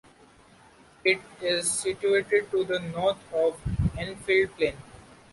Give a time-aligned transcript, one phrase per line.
[1.05, 3.61] It is situated to the north of
[3.95, 4.75] Annfield Plain.